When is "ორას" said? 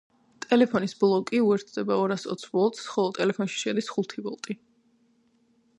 2.05-2.25